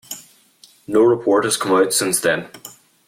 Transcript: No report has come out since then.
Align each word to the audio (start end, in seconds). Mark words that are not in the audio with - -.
No 0.87 1.03
report 1.03 1.43
has 1.43 1.57
come 1.57 1.73
out 1.73 1.93
since 1.93 2.19
then. 2.21 2.49